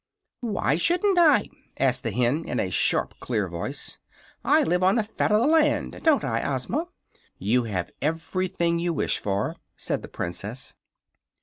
[0.39, 1.47] "Why shouldn't I?"
[1.77, 3.99] asked the hen, in a sharp, clear voice.
[4.43, 6.87] "I live on the fat of the land don't I, Ozma?"
[7.37, 10.73] "You have everything you wish for," said the Princess.